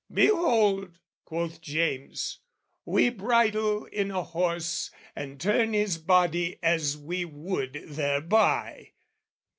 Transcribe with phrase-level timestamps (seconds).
[0.11, 2.39] "Behold," quoth James,
[2.85, 8.93] "we bridle in a horse "And turn his body as we would thereby!"